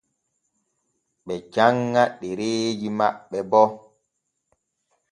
[1.25, 3.61] Ɓe janŋa ɗereeji maɓɓe bo.